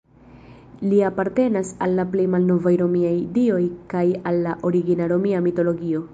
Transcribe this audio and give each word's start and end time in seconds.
Li 0.93 1.01
apartenas 1.09 1.69
al 1.87 1.93
la 1.99 2.05
plej 2.15 2.25
malnovaj 2.37 2.73
romiaj 2.83 3.15
dioj 3.37 3.61
kaj 3.95 4.05
al 4.33 4.43
la 4.49 4.59
origina 4.73 5.13
romia 5.15 5.47
mitologio. 5.51 6.05